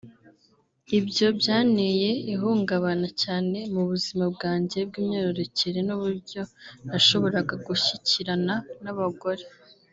Ibyo 0.97 1.27
byanteye 1.39 2.09
ihungabana 2.33 3.07
cyane 3.23 3.57
mu 3.73 3.81
buzima 3.89 4.25
bwanjye 4.35 4.79
bw’imyororokere 4.89 5.79
n’uburyo 5.87 6.41
nashoboraga 6.87 7.53
gushyikirana 7.67 8.55
n’abagore 8.83 9.43